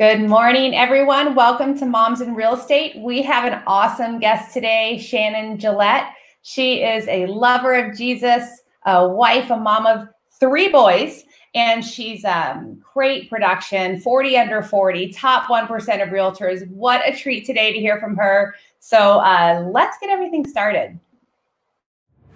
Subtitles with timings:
[0.00, 1.34] Good morning, everyone.
[1.34, 2.96] Welcome to Moms in Real Estate.
[3.00, 6.14] We have an awesome guest today, Shannon Gillette.
[6.40, 10.08] She is a lover of Jesus, a wife, a mom of
[10.40, 11.24] three boys,
[11.54, 15.68] and she's um, great production, 40 under 40, top 1%
[16.02, 16.66] of realtors.
[16.70, 18.54] What a treat today to hear from her.
[18.78, 20.98] So uh, let's get everything started.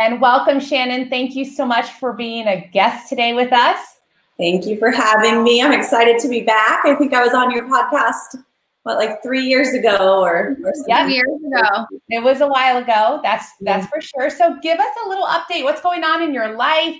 [0.00, 1.10] And welcome, Shannon.
[1.10, 3.98] Thank you so much for being a guest today with us.
[4.38, 5.62] Thank you for having me.
[5.62, 6.86] I'm excited to be back.
[6.86, 8.42] I think I was on your podcast,
[8.84, 11.84] what, like three years ago or, or yeah, years ago.
[12.08, 13.20] It was a while ago.
[13.22, 14.30] That's that's for sure.
[14.30, 15.64] So give us a little update.
[15.64, 16.96] What's going on in your life?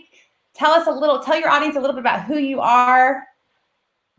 [0.52, 3.24] Tell us a little, tell your audience a little bit about who you are.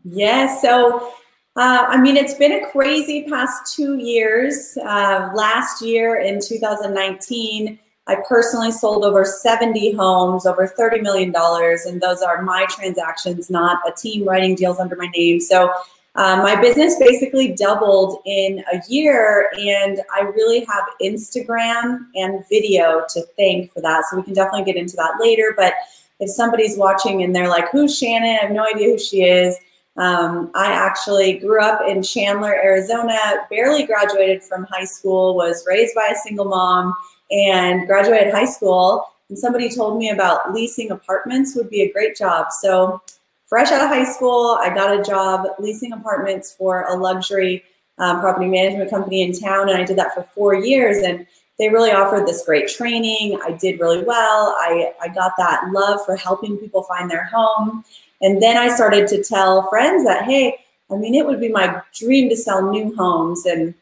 [0.02, 0.60] Yes.
[0.60, 1.12] Yeah, so
[1.54, 4.76] uh, I mean, it's been a crazy past two years.
[4.78, 12.00] Uh, last year in 2019, I personally sold over 70 homes, over $30 million, and
[12.00, 15.40] those are my transactions, not a team writing deals under my name.
[15.40, 15.72] So
[16.14, 23.04] um, my business basically doubled in a year, and I really have Instagram and video
[23.10, 24.04] to thank for that.
[24.10, 25.54] So we can definitely get into that later.
[25.56, 25.74] But
[26.20, 28.38] if somebody's watching and they're like, Who's Shannon?
[28.40, 29.56] I have no idea who she is.
[29.96, 35.94] Um, I actually grew up in Chandler, Arizona, barely graduated from high school, was raised
[35.94, 36.94] by a single mom
[37.32, 39.06] and graduated high school.
[39.28, 42.46] And somebody told me about leasing apartments would be a great job.
[42.60, 43.00] So,
[43.46, 47.64] fresh out of high school, I got a job leasing apartments for a luxury
[47.98, 49.68] um, property management company in town.
[49.68, 50.98] And I did that for four years.
[50.98, 51.26] And
[51.58, 53.38] they really offered this great training.
[53.44, 54.56] I did really well.
[54.58, 57.84] I, I got that love for helping people find their home.
[58.20, 60.58] And then I started to tell friends that, hey,
[60.90, 63.44] I mean, it would be my dream to sell new homes.
[63.46, 63.74] And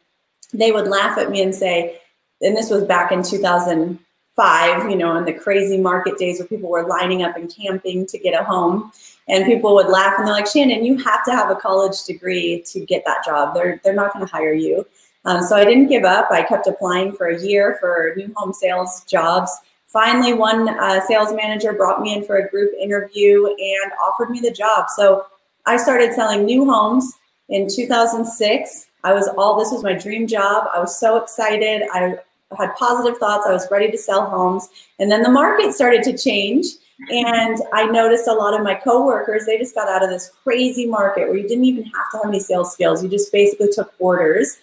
[0.53, 2.00] they would laugh at me and say,
[2.43, 6.71] and this was back in 2005, you know, in the crazy market days where people
[6.71, 8.93] were lining up and camping to get a home.
[9.29, 12.63] And people would laugh and they're like, Shannon, you have to have a college degree
[12.67, 13.55] to get that job.
[13.55, 14.87] They're, they're not going to hire you.
[15.25, 16.29] Um, so I didn't give up.
[16.31, 19.53] I kept applying for a year for new home sales jobs.
[19.87, 24.41] Finally, one uh, sales manager brought me in for a group interview and offered me
[24.41, 24.87] the job.
[24.97, 25.27] So
[25.67, 27.19] I started selling new homes
[27.49, 28.87] in 2006.
[29.03, 30.69] I was all this was my dream job.
[30.75, 31.83] I was so excited.
[31.93, 32.19] I
[32.59, 33.47] had positive thoughts.
[33.47, 34.69] I was ready to sell homes.
[34.99, 36.67] And then the market started to change.
[37.11, 40.87] And I noticed a lot of my coworkers, they just got out of this crazy
[40.87, 43.03] market where you didn't even have to have any sales skills.
[43.03, 44.59] You just basically took orders.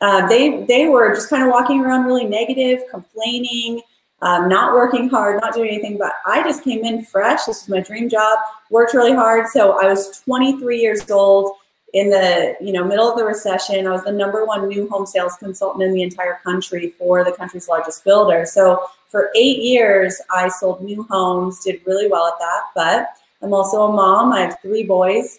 [0.00, 3.82] Uh, they, they were just kind of walking around really negative, complaining,
[4.22, 5.98] um, not working hard, not doing anything.
[5.98, 7.44] But I just came in fresh.
[7.44, 8.38] This was my dream job,
[8.70, 9.48] worked really hard.
[9.48, 11.56] So I was 23 years old
[11.94, 13.86] in the you know middle of the recession.
[13.86, 17.32] I was the number one new home sales consultant in the entire country for the
[17.32, 18.44] country's largest builder.
[18.44, 22.62] So for eight years, I sold new homes, did really well at that.
[22.74, 23.08] But
[23.42, 24.32] I'm also a mom.
[24.32, 25.38] I have three boys.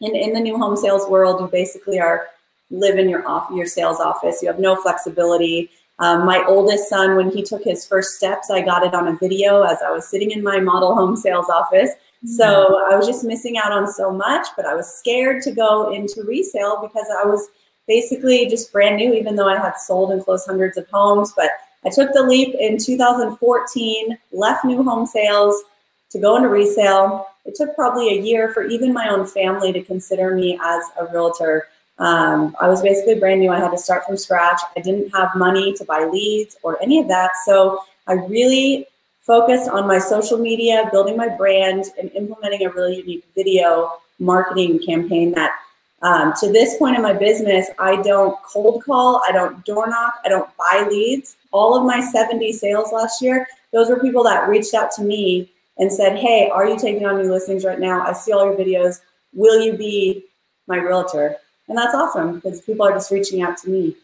[0.00, 2.26] And in the new home sales world, you basically are
[2.70, 4.42] live in your off your sales office.
[4.42, 5.70] You have no flexibility.
[6.00, 9.16] Um, my oldest son, when he took his first steps, I got it on a
[9.16, 11.90] video as I was sitting in my model home sales office.
[12.26, 12.92] So mm-hmm.
[12.92, 16.24] I was just missing out on so much, but I was scared to go into
[16.24, 17.48] resale because I was
[17.86, 21.32] basically just brand new, even though I had sold and closed hundreds of homes.
[21.36, 21.50] But
[21.84, 25.62] I took the leap in 2014, left new home sales
[26.10, 27.26] to go into resale.
[27.44, 31.06] It took probably a year for even my own family to consider me as a
[31.06, 31.68] realtor.
[31.98, 33.50] Um, I was basically brand new.
[33.50, 34.60] I had to start from scratch.
[34.76, 37.32] I didn't have money to buy leads or any of that.
[37.44, 38.86] So I really
[39.28, 44.80] focused on my social media, building my brand, and implementing a really unique video marketing
[44.80, 45.52] campaign that
[46.00, 50.14] um, to this point in my business, I don't cold call, I don't door knock,
[50.24, 51.36] I don't buy leads.
[51.52, 55.50] All of my 70 sales last year, those were people that reached out to me
[55.76, 58.00] and said, Hey, are you taking on new listings right now?
[58.00, 59.00] I see all your videos.
[59.34, 60.24] Will you be
[60.68, 61.36] my realtor?
[61.68, 63.94] And that's awesome because people are just reaching out to me.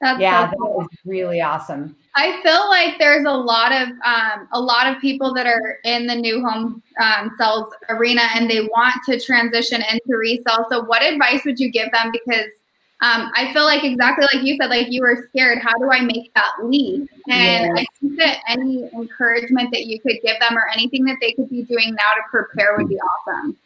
[0.00, 0.66] That's yeah, so cool.
[0.66, 1.96] that was really awesome.
[2.14, 6.06] I feel like there's a lot of um, a lot of people that are in
[6.06, 10.66] the new home um, sales arena and they want to transition into resale.
[10.70, 12.10] So, what advice would you give them?
[12.12, 12.50] Because
[13.00, 15.58] um, I feel like exactly like you said, like you were scared.
[15.58, 17.08] How do I make that leap?
[17.28, 17.82] And yeah.
[17.82, 21.48] I think that any encouragement that you could give them or anything that they could
[21.48, 23.56] be doing now to prepare would be awesome.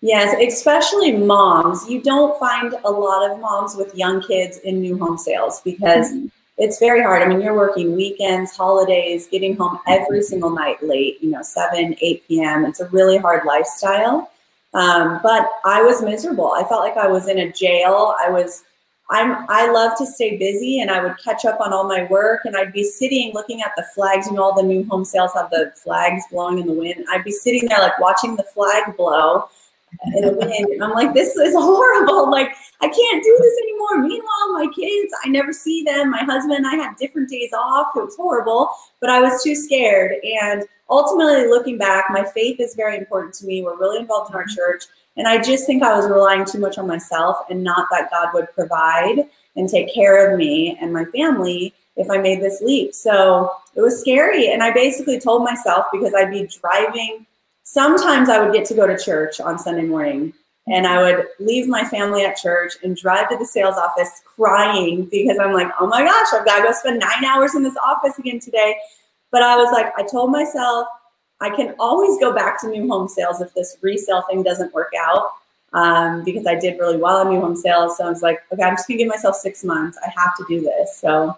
[0.00, 1.88] Yes, especially moms.
[1.88, 6.10] You don't find a lot of moms with young kids in new home sales because
[6.10, 6.26] mm-hmm.
[6.62, 7.22] It's very hard.
[7.22, 11.96] I mean, you're working weekends, holidays, getting home every single night late, you know, 7,
[12.00, 12.64] 8 p.m.
[12.64, 14.30] It's a really hard lifestyle.
[14.72, 16.52] Um, but I was miserable.
[16.52, 18.14] I felt like I was in a jail.
[18.20, 18.62] I was
[19.10, 22.42] I'm I love to stay busy and I would catch up on all my work
[22.44, 24.28] and I'd be sitting looking at the flags.
[24.28, 27.04] You know, all the new home sales have the flags blowing in the wind.
[27.10, 29.48] I'd be sitting there like watching the flag blow
[30.14, 30.66] in the wind.
[30.70, 32.30] And I'm like, this is horrible.
[32.30, 32.48] Like,
[32.80, 34.08] I can't do this anymore.
[34.08, 36.10] Meanwhile, my kids, I never see them.
[36.10, 37.88] My husband, I had different days off.
[37.96, 40.14] It was horrible, but I was too scared.
[40.24, 43.62] And ultimately, looking back, my faith is very important to me.
[43.62, 44.54] We're really involved in our mm-hmm.
[44.54, 44.84] church.
[45.16, 48.30] And I just think I was relying too much on myself and not that God
[48.32, 52.94] would provide and take care of me and my family if I made this leap.
[52.94, 54.52] So it was scary.
[54.52, 57.26] And I basically told myself because I'd be driving
[57.64, 60.32] sometimes I would get to go to church on Sunday morning
[60.68, 65.06] and I would leave my family at church and drive to the sales office crying
[65.10, 67.76] because I'm like, oh my gosh, I've got to go spend nine hours in this
[67.84, 68.76] office again today.
[69.32, 70.86] But I was like, I told myself
[71.40, 74.92] I can always go back to new home sales if this resale thing doesn't work
[74.96, 75.32] out
[75.72, 77.96] um, because I did really well in new home sales.
[77.96, 79.98] So I was like, okay, I'm just gonna give myself six months.
[80.04, 80.96] I have to do this.
[80.96, 81.36] So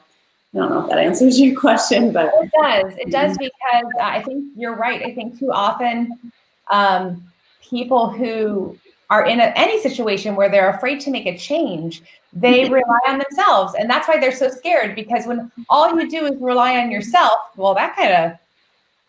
[0.55, 2.95] I don't know if that answers your question, but it does.
[2.99, 5.03] It does because I think you're right.
[5.03, 6.33] I think too often
[6.71, 7.23] um,
[7.61, 8.79] people who
[9.11, 12.03] are in a, any situation where they're afraid to make a change,
[12.33, 14.95] they rely on themselves, and that's why they're so scared.
[14.95, 18.39] Because when all you do is rely on yourself, well, that kind of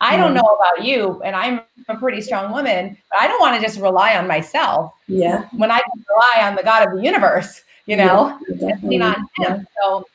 [0.02, 3.56] I don't know about you, and I'm a pretty strong woman, but I don't want
[3.56, 4.94] to just rely on myself.
[5.08, 5.48] Yeah.
[5.52, 9.28] When I can rely on the God of the universe, you know, yeah, lean on
[9.38, 9.66] Him.
[9.82, 10.06] So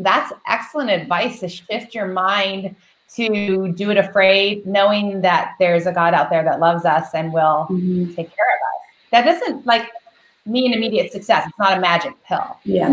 [0.00, 2.74] that's excellent advice to shift your mind
[3.16, 7.32] to do it afraid, knowing that there's a God out there that loves us and
[7.32, 8.06] will mm-hmm.
[8.14, 9.10] take care of us.
[9.10, 9.90] That doesn't like
[10.46, 11.46] mean immediate success.
[11.48, 12.56] It's not a magic pill.
[12.64, 12.88] Yeah.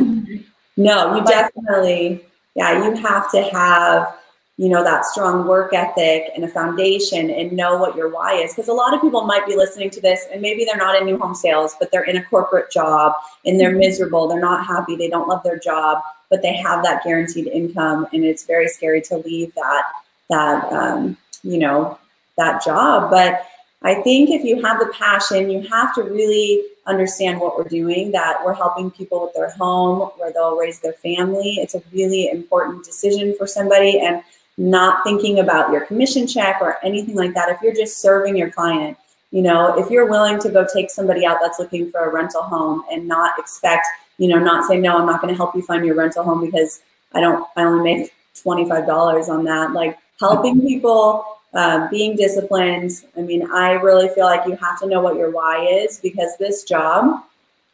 [0.76, 2.26] No, you but, definitely,
[2.56, 4.16] yeah, you have to have,
[4.58, 8.54] you know, that strong work ethic and a foundation and know what your why is.
[8.54, 11.06] Because a lot of people might be listening to this and maybe they're not in
[11.06, 13.14] new home sales, but they're in a corporate job
[13.46, 13.80] and they're mm-hmm.
[13.80, 14.28] miserable.
[14.28, 14.96] They're not happy.
[14.96, 19.02] They don't love their job but they have that guaranteed income, and it's very scary
[19.02, 19.84] to leave that
[20.30, 21.98] that um, you know
[22.38, 23.10] that job.
[23.10, 23.46] But
[23.84, 28.12] I think if you have the passion, you have to really understand what we're doing.
[28.12, 31.56] That we're helping people with their home, where they'll raise their family.
[31.56, 34.24] It's a really important decision for somebody, and
[34.58, 37.50] not thinking about your commission check or anything like that.
[37.50, 38.98] If you're just serving your client,
[39.32, 42.42] you know, if you're willing to go take somebody out that's looking for a rental
[42.42, 43.86] home and not expect
[44.18, 46.46] you know, not say, no, I'm not going to help you find your rental home
[46.46, 46.82] because
[47.14, 49.74] I don't, I only make $25 on that.
[49.74, 51.24] Like helping people,
[51.54, 52.92] uh, being disciplined.
[53.18, 56.38] I mean, I really feel like you have to know what your why is because
[56.38, 57.24] this job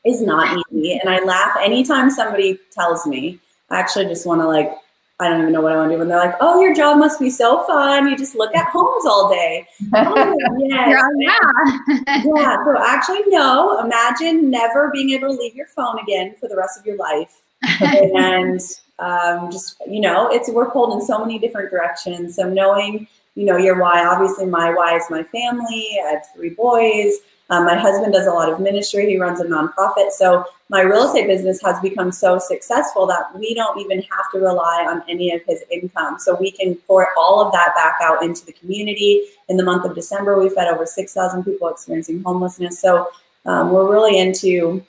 [0.06, 1.00] is not easy.
[1.00, 3.40] And I laugh anytime somebody tells me,
[3.70, 4.72] I actually just want to like
[5.20, 6.98] I don't even know what I want to do when they're like, "Oh, your job
[6.98, 8.10] must be so fun.
[8.10, 11.02] You just look at homes all day." Oh, yes.
[11.18, 12.58] yeah, yeah.
[12.66, 13.80] So actually, no.
[13.80, 17.42] Imagine never being able to leave your phone again for the rest of your life,
[17.82, 18.60] and
[19.00, 22.36] um, just you know, it's we're pulled in so many different directions.
[22.36, 24.04] So knowing, you know, your why.
[24.04, 26.00] Obviously, my why is my family.
[26.06, 27.14] I have three boys.
[27.50, 29.06] Um, my husband does a lot of ministry.
[29.06, 30.12] He runs a nonprofit.
[30.12, 34.40] So my real estate business has become so successful that we don't even have to
[34.40, 36.18] rely on any of his income.
[36.20, 39.24] So we can pour all of that back out into the community.
[39.50, 42.80] In the month of December, we fed over 6,000 people experiencing homelessness.
[42.80, 43.10] So
[43.46, 44.84] um, we're really into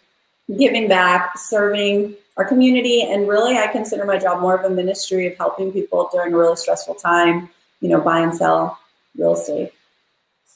[0.56, 5.26] giving back, serving our community, and really I consider my job more of a ministry
[5.26, 7.50] of helping people during a really stressful time,
[7.80, 8.78] you know, buy and sell
[9.16, 9.73] real estate.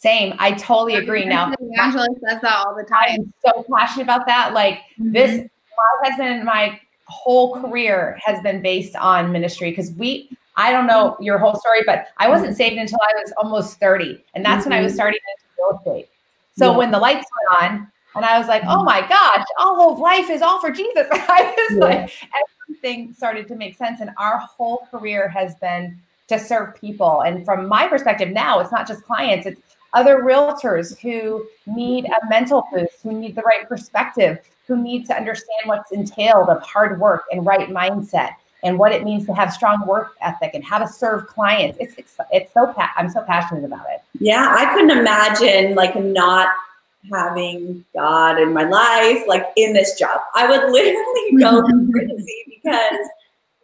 [0.00, 0.34] Same.
[0.38, 1.24] I totally agree.
[1.24, 3.08] Now, Angela says that all the time.
[3.10, 4.54] I'm so passionate about that.
[4.54, 5.10] Like mm-hmm.
[5.10, 10.30] this, my husband, my whole career has been based on ministry because we.
[10.56, 14.24] I don't know your whole story, but I wasn't saved until I was almost 30.
[14.34, 14.70] And that's mm-hmm.
[14.70, 14.96] when I was mm-hmm.
[14.96, 16.08] starting into real estate.
[16.56, 16.76] So yeah.
[16.76, 20.30] when the lights went on, and I was like, oh my gosh, all of life
[20.30, 21.06] is all for Jesus.
[21.12, 21.78] I was yeah.
[21.78, 22.12] like,
[22.68, 24.00] everything started to make sense.
[24.00, 27.22] And our whole career has been to serve people.
[27.22, 29.60] And from my perspective now, it's not just clients, it's
[29.92, 35.16] other realtors who need a mental boost, who need the right perspective, who need to
[35.16, 39.52] understand what's entailed of hard work and right mindset and what it means to have
[39.52, 41.78] strong work ethic and how to serve clients.
[41.80, 44.02] It's it's, it's so pa- I'm so passionate about it.
[44.20, 46.48] Yeah, I couldn't imagine like not
[47.12, 50.20] having God in my life, like in this job.
[50.34, 53.08] I would literally go crazy because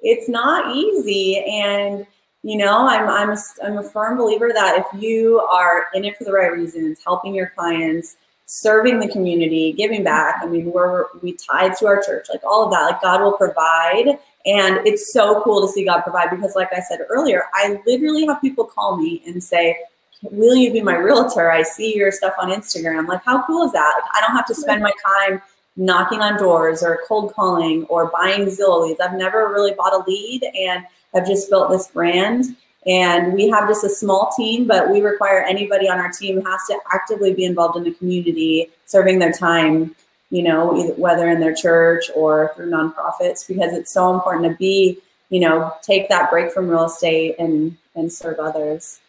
[0.02, 2.06] it's not easy and
[2.44, 6.16] you know i'm i'm a, I'm a firm believer that if you are in it
[6.16, 10.36] for the right reasons helping your clients serving the community, giving back.
[10.42, 12.82] I mean, we're we tied to our church, like all of that.
[12.82, 14.18] Like God will provide.
[14.46, 18.26] And it's so cool to see God provide because, like I said earlier, I literally
[18.26, 19.78] have people call me and say,
[20.22, 21.50] Will you be my realtor?
[21.50, 23.06] I see your stuff on Instagram.
[23.08, 24.00] Like, how cool is that?
[24.00, 25.42] Like, I don't have to spend my time
[25.76, 29.00] knocking on doors or cold calling or buying Zillow leads.
[29.00, 30.84] I've never really bought a lead and
[31.14, 32.56] I've just built this brand.
[32.86, 36.60] And we have just a small team, but we require anybody on our team has
[36.68, 39.94] to actively be involved in the community, serving their time,
[40.30, 44.98] you know, whether in their church or through nonprofits, because it's so important to be,
[45.30, 49.00] you know, take that break from real estate and and serve others.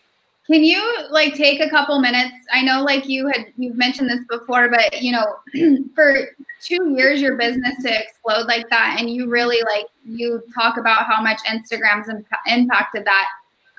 [0.47, 2.35] Can you like take a couple minutes?
[2.53, 5.37] I know like you had you've mentioned this before, but you know,
[5.95, 6.29] for
[6.61, 11.05] two years your business to explode like that, and you really like you talk about
[11.05, 13.27] how much Instagram's imp- impacted that.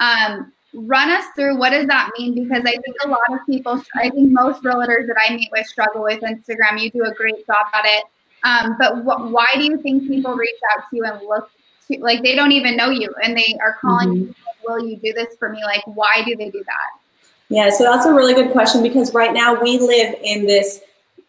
[0.01, 2.35] Um, run us through what does that mean?
[2.35, 5.67] Because I think a lot of people, I think most realtors that I meet with
[5.67, 6.81] struggle with Instagram.
[6.81, 8.05] You do a great job at it.
[8.43, 11.49] Um, but wh- why do you think people reach out to you and look
[11.89, 14.27] to like they don't even know you and they are calling mm-hmm.
[14.29, 14.35] you
[14.67, 15.63] will you do this for me?
[15.65, 17.01] Like, why do they do that?
[17.49, 20.81] Yeah, so that's a really good question because right now we live in this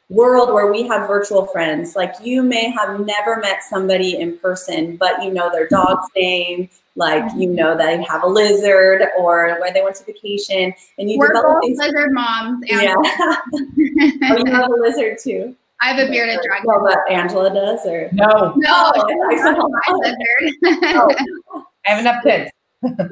[0.10, 1.96] world where we have virtual friends.
[1.96, 6.70] Like you may have never met somebody in person, but you know their dog's name,
[6.96, 11.10] like you know that they have a lizard or where they went to vacation, and
[11.10, 12.64] you We're develop both these lizard moms.
[12.66, 15.56] yeah, oh, you have a lizard too.
[15.80, 16.66] I have a bearded dragon.
[16.66, 18.54] Well, but Angela does, or no?
[18.56, 20.56] No, oh, my lizard.
[20.96, 22.52] oh, I have enough kids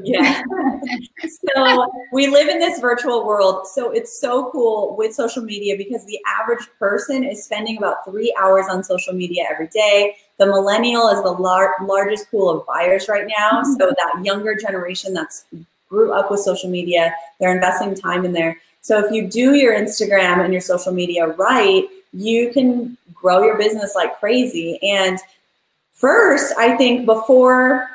[0.04, 0.42] yeah.
[1.54, 3.68] so we live in this virtual world.
[3.68, 8.36] So it's so cool with social media because the average person is spending about three
[8.40, 10.18] hours on social media every day.
[10.38, 13.62] The millennial is the lar- largest pool of buyers right now.
[13.62, 13.74] Mm-hmm.
[13.74, 15.46] So that younger generation that's
[15.90, 18.58] grew up with social media, they're investing time in there.
[18.82, 23.58] So if you do your Instagram and your social media right, you can grow your
[23.58, 24.80] business like crazy.
[24.84, 25.20] And
[25.92, 27.90] first, I think before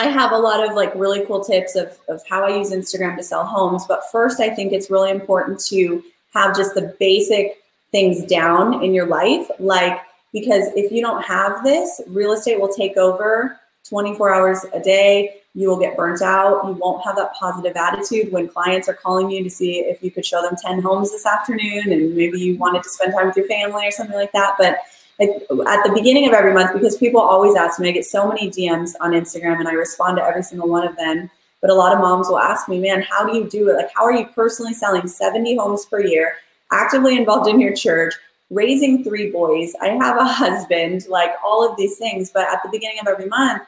[0.00, 3.18] I have a lot of like really cool tips of, of how I use Instagram
[3.18, 3.84] to sell homes.
[3.86, 6.02] But first, I think it's really important to
[6.32, 9.50] have just the basic things down in your life.
[9.58, 10.00] Like,
[10.32, 15.42] because if you don't have this, real estate will take over 24 hours a day.
[15.52, 16.64] You will get burnt out.
[16.64, 20.10] You won't have that positive attitude when clients are calling you to see if you
[20.10, 23.36] could show them 10 homes this afternoon and maybe you wanted to spend time with
[23.36, 24.54] your family or something like that.
[24.56, 24.78] But
[25.20, 27.88] at the beginning of every month because people always ask me.
[27.88, 30.96] I get so many DMs on Instagram and I respond to every single one of
[30.96, 31.30] them.
[31.60, 33.74] But a lot of moms will ask me, man, how do you do it?
[33.74, 36.36] Like, how are you personally selling 70 homes per year,
[36.72, 38.14] actively involved in your church,
[38.48, 39.74] raising three boys?
[39.82, 42.30] I have a husband, like all of these things.
[42.30, 43.62] But at the beginning of every month,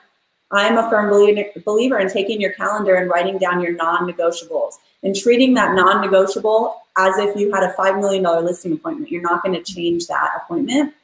[0.52, 5.14] I'm a firm believer in taking your calendar and writing down your non negotiables and
[5.14, 9.11] treating that non negotiable as if you had a $5 million listing appointment.
[9.11, 10.94] You're not going to change that appointment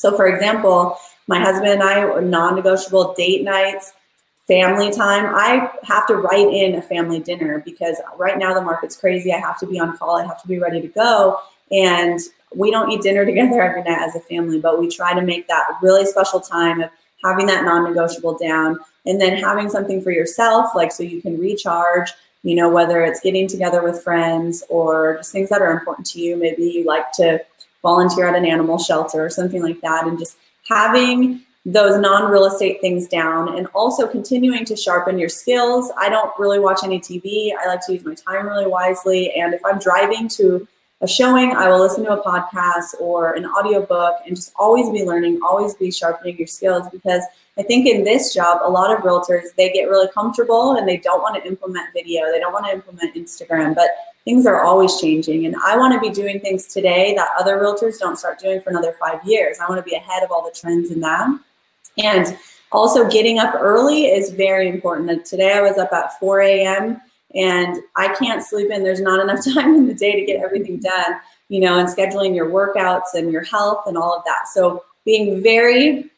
[0.00, 3.92] so, for example, my husband and I are non negotiable date nights,
[4.48, 5.26] family time.
[5.34, 9.30] I have to write in a family dinner because right now the market's crazy.
[9.30, 11.36] I have to be on call, I have to be ready to go.
[11.70, 12.18] And
[12.54, 15.46] we don't eat dinner together every night as a family, but we try to make
[15.48, 16.88] that really special time of
[17.22, 21.38] having that non negotiable down and then having something for yourself, like so you can
[21.38, 22.10] recharge.
[22.42, 26.20] You know, whether it's getting together with friends or just things that are important to
[26.22, 26.38] you.
[26.38, 27.44] Maybe you like to
[27.82, 30.36] volunteer at an animal shelter or something like that and just
[30.68, 35.92] having those non-real estate things down and also continuing to sharpen your skills.
[35.98, 39.32] I don't really watch any tv i like to use my time really wisely.
[39.32, 40.66] And if i'm driving to
[41.02, 45.04] a showing i will listen to a podcast or an audiobook and just always be
[45.04, 47.22] learning always be sharpening your skills because
[47.58, 50.96] i think in this job a lot of realtors they get really comfortable and they
[50.96, 53.90] don't want to implement video they don't want to implement instagram but
[54.24, 55.46] things are always changing.
[55.46, 58.70] And I want to be doing things today that other realtors don't start doing for
[58.70, 59.58] another five years.
[59.58, 61.28] I want to be ahead of all the trends in that.
[61.98, 62.38] And
[62.72, 65.24] also, getting up early is very important.
[65.26, 67.00] Today, I was up at 4 a.m.
[67.34, 68.84] and I can't sleep in.
[68.84, 71.14] There's not enough time in the day to get everything done,
[71.48, 74.46] you know, and scheduling your workouts and your health and all of that.
[74.52, 76.09] So, being very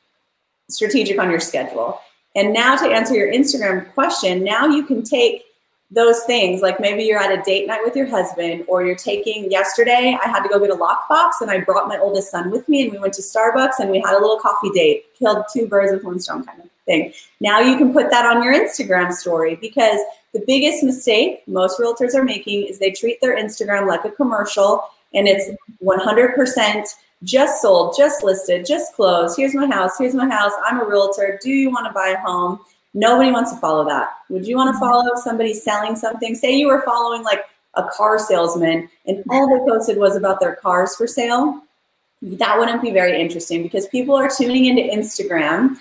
[0.72, 2.00] strategic on your schedule.
[2.34, 5.44] And now, to answer your Instagram question, now you can take
[5.92, 9.50] those things like maybe you're at a date night with your husband or you're taking
[9.50, 12.66] yesterday i had to go get a lockbox and i brought my oldest son with
[12.66, 15.66] me and we went to starbucks and we had a little coffee date killed two
[15.66, 19.12] birds with one stone kind of thing now you can put that on your instagram
[19.12, 20.00] story because
[20.32, 24.82] the biggest mistake most realtors are making is they treat their instagram like a commercial
[25.14, 25.50] and it's
[25.82, 26.84] 100%
[27.24, 31.38] just sold just listed just closed here's my house here's my house i'm a realtor
[31.42, 32.58] do you want to buy a home
[32.94, 34.10] Nobody wants to follow that.
[34.28, 34.90] Would you want to mm-hmm.
[34.90, 36.34] follow somebody selling something?
[36.34, 40.56] Say you were following like a car salesman and all they posted was about their
[40.56, 41.62] cars for sale,
[42.20, 45.76] that wouldn't be very interesting because people are tuning into Instagram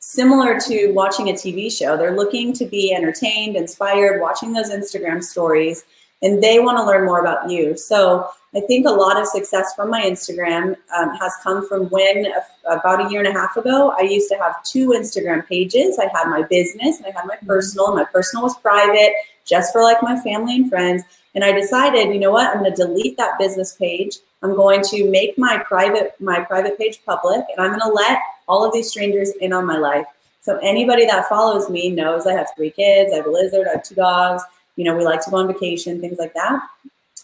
[0.00, 1.96] similar to watching a TV show.
[1.96, 5.84] They're looking to be entertained, inspired, watching those Instagram stories,
[6.22, 7.76] and they want to learn more about you.
[7.76, 12.26] So I think a lot of success from my Instagram um, has come from when
[12.26, 16.00] uh, about a year and a half ago, I used to have two Instagram pages.
[16.00, 17.94] I had my business and I had my personal.
[17.94, 19.12] My personal was private,
[19.44, 21.04] just for like my family and friends.
[21.36, 24.18] And I decided, you know what, I'm going to delete that business page.
[24.42, 28.18] I'm going to make my private my private page public, and I'm going to let
[28.48, 30.06] all of these strangers in on my life.
[30.40, 33.72] So anybody that follows me knows I have three kids, I have a lizard, I
[33.72, 34.42] have two dogs.
[34.74, 36.58] You know, we like to go on vacation, things like that.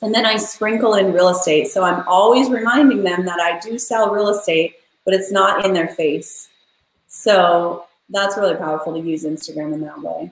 [0.03, 1.69] And then I sprinkle in real estate.
[1.69, 5.73] So I'm always reminding them that I do sell real estate, but it's not in
[5.73, 6.49] their face.
[7.09, 10.31] So that's really powerful to use Instagram in that way.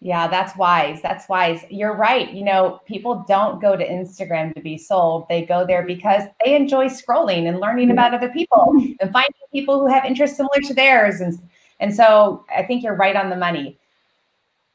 [0.00, 1.00] Yeah, that's wise.
[1.00, 1.64] That's wise.
[1.70, 2.32] You're right.
[2.32, 5.28] You know, people don't go to Instagram to be sold.
[5.28, 7.92] They go there because they enjoy scrolling and learning mm-hmm.
[7.92, 11.20] about other people and finding people who have interests similar to theirs.
[11.20, 11.38] And
[11.78, 13.78] and so I think you're right on the money.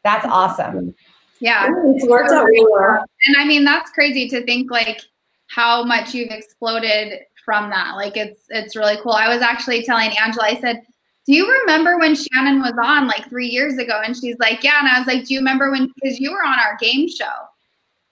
[0.03, 0.95] That's awesome.
[1.39, 1.69] Yeah.
[1.85, 3.05] It's worked out really well.
[3.25, 5.01] And I mean, that's crazy to think like
[5.49, 7.95] how much you've exploded from that.
[7.95, 9.13] Like it's it's really cool.
[9.13, 10.81] I was actually telling Angela, I said,
[11.25, 14.01] do you remember when Shannon was on like three years ago?
[14.03, 14.79] And she's like, yeah.
[14.79, 17.25] And I was like, do you remember when, because you were on our game show.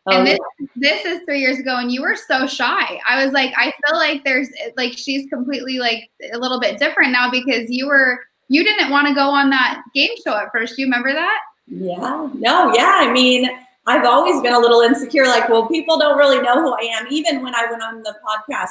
[0.08, 0.68] Oh, and this, yeah.
[0.76, 3.00] this is three years ago and you were so shy.
[3.08, 7.12] I was like, I feel like there's like, she's completely like a little bit different
[7.12, 10.76] now because you were, you didn't want to go on that game show at first.
[10.76, 11.40] Do you remember that?
[11.68, 12.98] Yeah, no, yeah.
[13.00, 13.50] I mean,
[13.88, 15.26] I've always been a little insecure.
[15.26, 17.08] Like, well, people don't really know who I am.
[17.10, 18.70] Even when I went on the podcast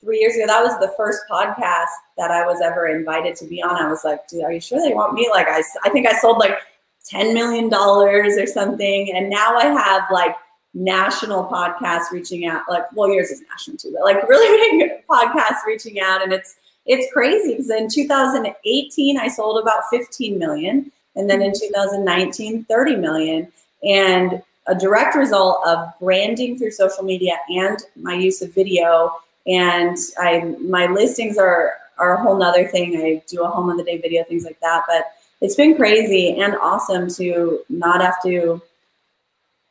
[0.00, 3.62] three years ago, that was the first podcast that I was ever invited to be
[3.62, 3.76] on.
[3.76, 5.28] I was like, dude, are you sure they want me?
[5.30, 6.58] Like, I, I think I sold like
[7.12, 9.12] $10 million or something.
[9.14, 10.34] And now I have like
[10.74, 12.62] national podcasts reaching out.
[12.68, 16.22] Like, well, yours is national too, but like really big podcasts reaching out.
[16.22, 16.56] And it's,
[16.86, 20.92] it's crazy because in 2018, I sold about 15 million.
[21.20, 23.52] And then in 2019, 30 million.
[23.84, 29.12] And a direct result of branding through social media and my use of video
[29.46, 32.96] and I my listings are are a whole nother thing.
[32.96, 34.84] I do a home of the day video, things like that.
[34.86, 38.62] But it's been crazy and awesome to not have to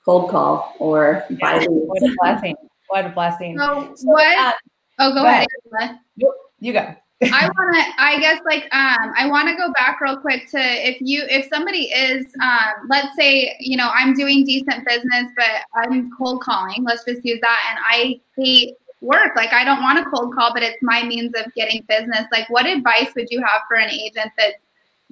[0.05, 1.69] cold call or yeah, buy leads.
[1.71, 2.55] What a blessing!
[2.87, 3.57] What a blessing!
[3.57, 4.37] So, so what?
[4.37, 4.51] Uh,
[4.99, 5.47] oh, go, go ahead.
[5.79, 5.99] ahead.
[6.17, 6.95] You, you go.
[7.21, 10.57] I want to, I guess, like, um, I want to go back real quick to
[10.59, 15.63] if you, if somebody is, um, let's say, you know, I'm doing decent business, but
[15.75, 16.83] I'm cold calling.
[16.83, 19.35] Let's just use that, and I hate work.
[19.35, 22.25] Like I don't want a cold call, but it's my means of getting business.
[22.31, 24.59] Like what advice would you have for an agent that's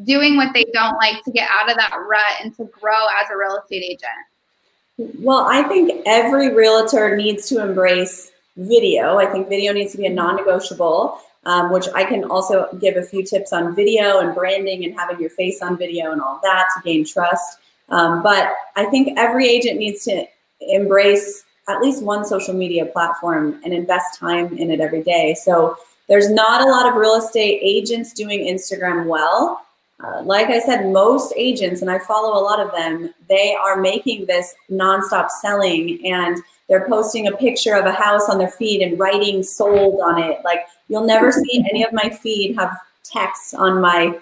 [0.04, 3.30] doing what they don't like to get out of that rut and to grow as
[3.32, 5.20] a real estate agent?
[5.20, 9.18] Well, I think every realtor needs to embrace video.
[9.18, 11.22] I think video needs to be a non-negotiable.
[11.48, 15.18] Um, which I can also give a few tips on video and branding and having
[15.18, 17.60] your face on video and all that to gain trust.
[17.88, 20.26] Um, but I think every agent needs to
[20.60, 25.36] embrace at least one social media platform and invest time in it every day.
[25.42, 25.78] So
[26.10, 29.62] there's not a lot of real estate agents doing Instagram well.
[30.04, 33.82] Uh, like I said, most agents, and I follow a lot of them, they are
[33.82, 36.38] making this nonstop selling and
[36.70, 40.40] they're posting a picture of a house on their feed and writing sold on it.
[40.44, 44.20] Like you'll never see any of my feed have text on my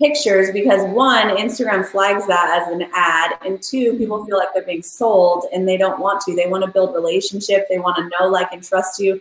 [0.00, 4.64] pictures because one, Instagram flags that as an ad, and two, people feel like they're
[4.64, 6.34] being sold and they don't want to.
[6.34, 7.66] They want to build relationship.
[7.68, 9.20] They want to know, like, and trust you,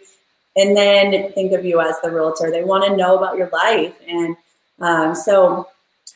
[0.55, 2.49] and then think of you as the realtor.
[2.49, 4.35] They want to know about your life, and
[4.79, 5.67] um, so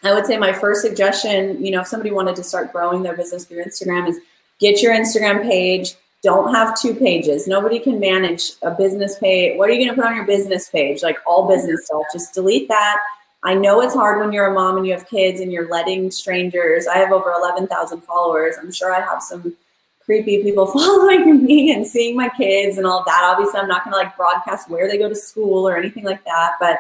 [0.03, 3.15] I would say my first suggestion, you know, if somebody wanted to start growing their
[3.15, 4.19] business through Instagram, is
[4.59, 5.95] get your Instagram page.
[6.23, 7.47] Don't have two pages.
[7.47, 9.57] Nobody can manage a business page.
[9.57, 11.03] What are you going to put on your business page?
[11.03, 12.03] Like all business stuff.
[12.13, 12.97] Just delete that
[13.43, 16.09] I know it's hard when you're a mom and you have kids and you're letting
[16.11, 16.87] strangers.
[16.87, 18.55] I have over 11,000 followers.
[18.59, 19.55] I'm sure I have some
[20.03, 23.21] creepy people following me and seeing my kids and all that.
[23.23, 26.23] Obviously, I'm not going to like broadcast where they go to school or anything like
[26.25, 26.53] that.
[26.59, 26.79] But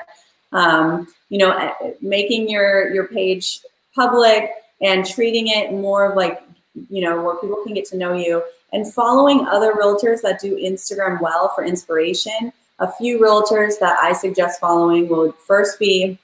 [0.57, 3.61] um, you know, eh, making your your page
[3.95, 6.43] public and treating it more of like
[6.89, 8.43] you know where people can get to know you
[8.73, 12.51] and following other realtors that do Instagram well for inspiration.
[12.79, 16.19] A few realtors that I suggest following will first be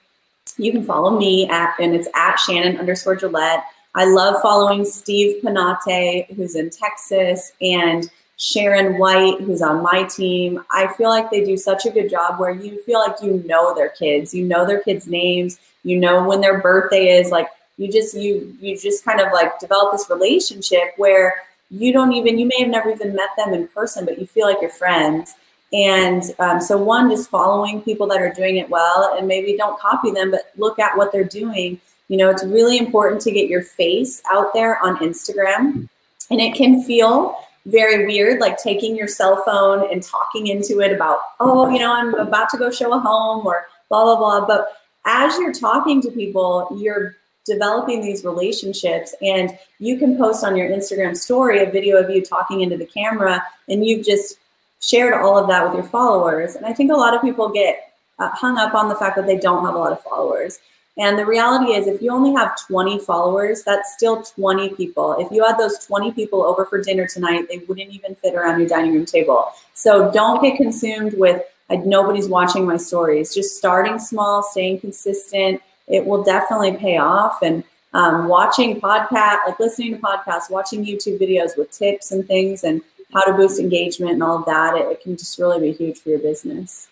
[0.56, 3.64] you can follow me at, and it's at Shannon underscore Gillette.
[3.96, 10.62] I love following Steve Panate, who's in Texas, and Sharon White, who's on my team.
[10.70, 13.74] I feel like they do such a good job where you feel like you know
[13.74, 17.30] their kids, you know their kids' names, you know when their birthday is.
[17.30, 21.34] Like you just you you just kind of like develop this relationship where
[21.70, 24.46] you don't even you may have never even met them in person but you feel
[24.46, 25.34] like you're friends
[25.72, 29.78] and um, so one just following people that are doing it well and maybe don't
[29.80, 33.48] copy them but look at what they're doing you know it's really important to get
[33.48, 35.88] your face out there on instagram
[36.30, 40.92] and it can feel very weird like taking your cell phone and talking into it
[40.92, 44.46] about oh you know i'm about to go show a home or blah blah blah
[44.46, 50.56] but as you're talking to people you're developing these relationships and you can post on
[50.56, 54.38] your Instagram story a video of you talking into the camera and you've just
[54.80, 56.56] shared all of that with your followers.
[56.56, 59.26] And I think a lot of people get uh, hung up on the fact that
[59.26, 60.58] they don't have a lot of followers.
[60.96, 65.16] And the reality is, if you only have 20 followers, that's still 20 people.
[65.18, 68.60] If you had those 20 people over for dinner tonight, they wouldn't even fit around
[68.60, 69.50] your dining room table.
[69.74, 73.34] So don't get consumed with nobody's watching my stories.
[73.34, 77.42] Just starting small, staying consistent, it will definitely pay off.
[77.42, 82.62] And um, watching podcast, like listening to podcasts, watching YouTube videos with tips and things,
[82.62, 82.80] and
[83.12, 85.98] how to boost engagement and all of that, it, it can just really be huge
[85.98, 86.88] for your business.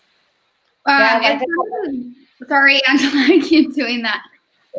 [0.85, 1.39] Um, yeah,
[2.47, 4.23] sorry, Angela, I keep doing that.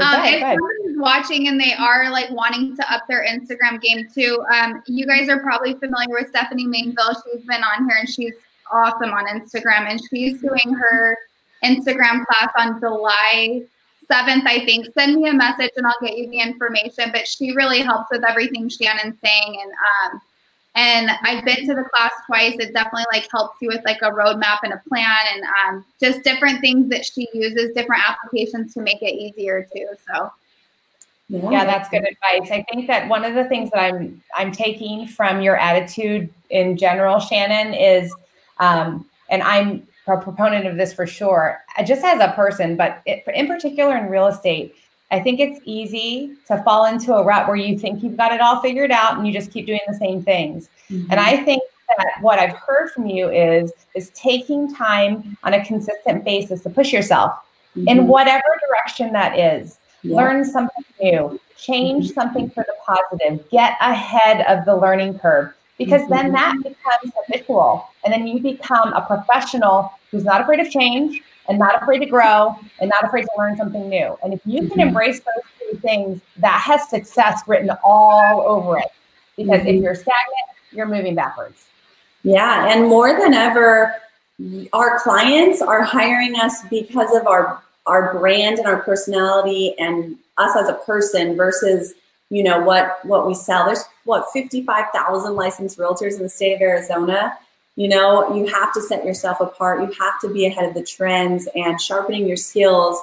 [0.00, 4.44] Um, if someone's watching and they are like wanting to up their Instagram game too,
[4.53, 7.14] um, you guys are probably familiar with Stephanie Mainville.
[7.24, 8.35] She's been on here and she's
[8.72, 11.16] awesome on Instagram, and she's doing her
[11.64, 13.62] Instagram class on July
[14.11, 14.87] 7th, I think.
[14.94, 17.11] Send me a message and I'll get you the information.
[17.12, 19.59] But she really helps with everything Shannon's saying.
[19.62, 19.72] And
[20.12, 20.20] um,
[20.74, 22.56] and I've been to the class twice.
[22.58, 26.22] It definitely like helps you with like a roadmap and a plan and um, just
[26.24, 29.87] different things that she uses, different applications to make it easier too.
[30.12, 30.32] So
[31.28, 31.64] yeah.
[31.64, 32.50] that's good advice.
[32.50, 36.76] I think that one of the things that I'm I'm taking from your attitude in
[36.76, 38.12] general, Shannon, is
[38.58, 43.24] um, and I'm a proponent of this for sure, just as a person, but it,
[43.32, 44.74] in particular in real estate,
[45.14, 48.40] I think it's easy to fall into a rut where you think you've got it
[48.40, 50.68] all figured out and you just keep doing the same things.
[50.90, 51.11] Mm-hmm.
[51.11, 51.62] And I think
[51.96, 56.70] that what I've heard from you is is taking time on a consistent basis to
[56.70, 57.33] push yourself
[57.77, 57.87] mm-hmm.
[57.87, 59.79] in whatever direction that is.
[60.03, 60.16] Yeah.
[60.16, 62.14] Learn something new, change mm-hmm.
[62.14, 66.12] something for the positive, get ahead of the learning curve because mm-hmm.
[66.12, 71.22] then that becomes habitual and then you become a professional who's not afraid of change
[71.48, 74.16] and not afraid to grow and not afraid to learn something new.
[74.22, 74.80] And if you can mm-hmm.
[74.80, 78.88] embrace those two things that has success written all over it.
[79.37, 79.68] Because mm-hmm.
[79.68, 81.66] if you're stagnant you're moving backwards.
[82.22, 83.94] Yeah and more than ever
[84.72, 90.57] our clients are hiring us because of our our brand and our personality and us
[90.57, 91.94] as a person versus
[92.30, 93.66] you know what what we sell.
[93.66, 97.38] There's what 55,000 licensed realtors in the state of Arizona
[97.76, 100.82] you know you have to set yourself apart you have to be ahead of the
[100.82, 103.00] trends and sharpening your skills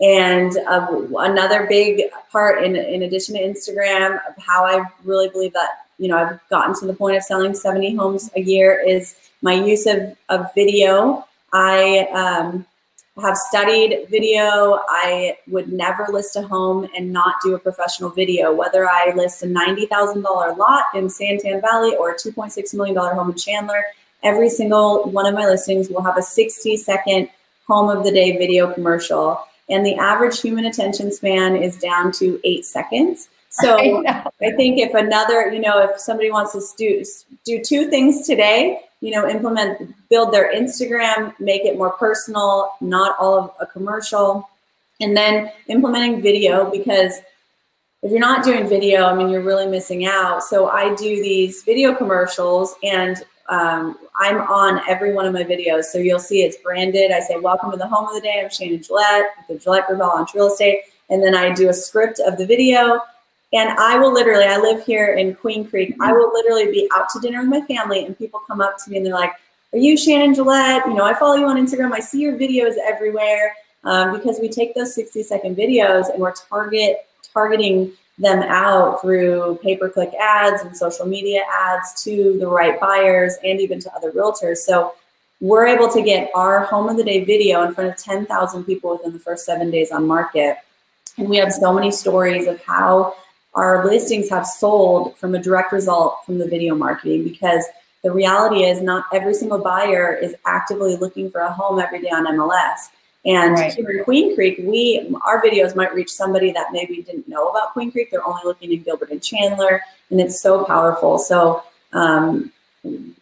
[0.00, 0.86] and uh,
[1.18, 6.08] another big part in, in addition to instagram of how i really believe that you
[6.08, 9.86] know i've gotten to the point of selling 70 homes a year is my use
[9.86, 12.66] of, of video i um,
[13.20, 14.80] have studied video.
[14.88, 19.42] I would never list a home and not do a professional video, whether I list
[19.42, 23.84] a $90,000 lot in Santan Valley or a $2.6 million home in Chandler.
[24.22, 27.28] Every single one of my listings will have a 60 second
[27.66, 29.40] home of the day video commercial.
[29.68, 33.28] And the average human attention span is down to eight seconds.
[33.50, 37.04] So I, I think if another, you know, if somebody wants to do,
[37.44, 43.16] do two things today, you know, implement, build their Instagram, make it more personal, not
[43.18, 44.48] all of a commercial,
[45.00, 47.14] and then implementing video because
[48.02, 50.42] if you're not doing video, I mean, you're really missing out.
[50.42, 53.16] So I do these video commercials and
[53.48, 55.84] um, I'm on every one of my videos.
[55.84, 57.10] So you'll see it's branded.
[57.10, 58.40] I say, welcome to the home of the day.
[58.42, 60.80] I'm Shannon Gillette with the Gillette Group on Real Estate.
[61.10, 63.00] And then I do a script of the video
[63.52, 65.94] and I will literally, I live here in Queen Creek.
[66.00, 68.90] I will literally be out to dinner with my family, and people come up to
[68.90, 69.32] me and they're like,
[69.72, 70.86] Are you Shannon Gillette?
[70.86, 71.92] You know, I follow you on Instagram.
[71.92, 76.32] I see your videos everywhere um, because we take those 60 second videos and we're
[76.32, 82.46] target targeting them out through pay per click ads and social media ads to the
[82.46, 84.58] right buyers and even to other realtors.
[84.58, 84.94] So
[85.40, 88.92] we're able to get our home of the day video in front of 10,000 people
[88.92, 90.58] within the first seven days on market.
[91.18, 93.14] And we have so many stories of how
[93.54, 97.64] our listings have sold from a direct result from the video marketing because
[98.02, 102.08] the reality is not every single buyer is actively looking for a home every day
[102.08, 102.90] on MLS.
[103.24, 103.72] And right.
[103.72, 107.72] here in Queen Creek, we our videos might reach somebody that maybe didn't know about
[107.72, 108.10] Queen Creek.
[108.10, 109.80] They're only looking in Gilbert and Chandler,
[110.10, 111.18] and it's so powerful.
[111.18, 112.52] So um,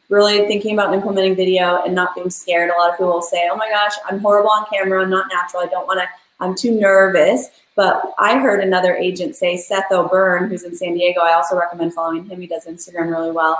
[0.09, 2.71] really thinking about implementing video and not being scared.
[2.71, 5.03] A lot of people will say, "Oh my gosh, I'm horrible on camera.
[5.03, 5.63] I'm not natural.
[5.63, 6.07] I don't want to
[6.41, 7.51] I'm too nervous.
[7.77, 11.95] But I heard another agent say, Seth O'Byrne, who's in San Diego, I also recommend
[11.95, 12.41] following him.
[12.41, 13.59] He does Instagram really well.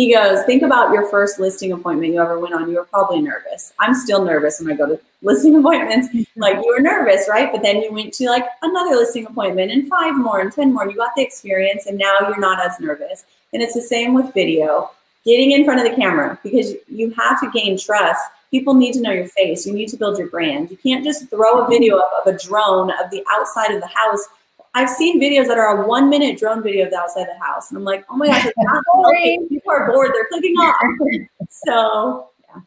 [0.00, 2.70] He goes, Think about your first listing appointment you ever went on.
[2.70, 3.74] You were probably nervous.
[3.78, 6.08] I'm still nervous when I go to listing appointments.
[6.36, 7.52] Like you were nervous, right?
[7.52, 10.88] But then you went to like another listing appointment and five more and 10 more.
[10.88, 13.26] You got the experience and now you're not as nervous.
[13.52, 14.90] And it's the same with video
[15.26, 18.22] getting in front of the camera because you have to gain trust.
[18.50, 19.66] People need to know your face.
[19.66, 20.70] You need to build your brand.
[20.70, 23.86] You can't just throw a video up of a drone of the outside of the
[23.86, 24.26] house.
[24.74, 27.44] I've seen videos that are a one minute drone video of the outside of the
[27.44, 27.70] house.
[27.70, 29.48] And I'm like, oh my gosh, it's not working.
[29.48, 30.12] People are bored.
[30.14, 30.76] They're clicking off.
[31.52, 32.60] So, yeah.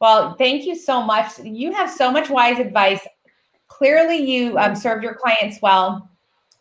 [0.00, 1.38] Well, thank you so much.
[1.40, 3.04] You have so much wise advice.
[3.66, 6.08] Clearly, you um, served your clients well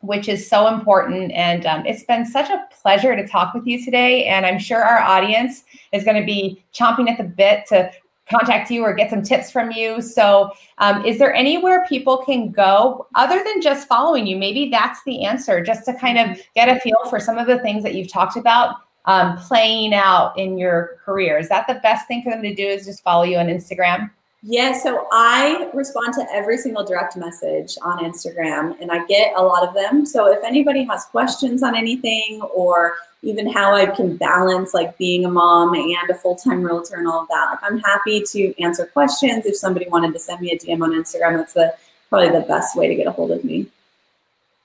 [0.02, 1.32] which is so important.
[1.32, 4.26] And um, it's been such a pleasure to talk with you today.
[4.26, 7.92] And I'm sure our audience is going to be chomping at the bit to
[8.32, 10.02] contact you or get some tips from you.
[10.02, 14.38] So, um, is there anywhere people can go other than just following you?
[14.38, 17.60] Maybe that's the answer, just to kind of get a feel for some of the
[17.60, 21.38] things that you've talked about um, playing out in your career.
[21.38, 22.66] Is that the best thing for them to do?
[22.66, 24.10] Is just follow you on Instagram?
[24.44, 29.42] Yeah, so I respond to every single direct message on Instagram and I get a
[29.42, 30.04] lot of them.
[30.04, 35.26] So if anybody has questions on anything or even how I can balance like being
[35.26, 38.88] a mom and a full-time realtor and all of that, like I'm happy to answer
[38.88, 39.46] questions.
[39.46, 41.76] If somebody wanted to send me a DM on Instagram, that's the
[42.10, 43.68] probably the best way to get a hold of me.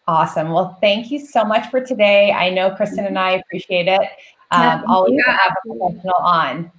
[0.09, 0.53] Awesome.
[0.53, 2.33] Well, thank you so much for today.
[2.33, 4.09] I know Kristen and I appreciate it.
[4.53, 6.71] Um, always have a professional on.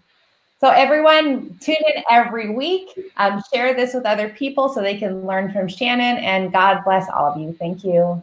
[0.59, 2.89] So everyone tune in every week.
[3.17, 6.17] Um, share this with other people so they can learn from Shannon.
[6.17, 7.53] And God bless all of you.
[7.59, 8.21] Thank you.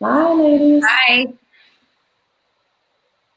[0.00, 0.82] Bye, ladies.
[0.82, 1.32] Bye.